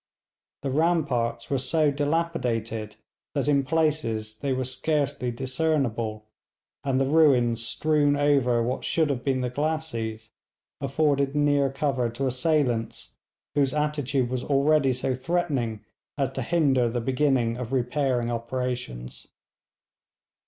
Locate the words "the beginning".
16.89-17.57